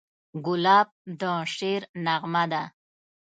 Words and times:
ګلاب 0.45 0.87
د 1.19 1.21
شعر 1.55 1.81
نغمه 2.05 2.43
ده. 2.51 2.63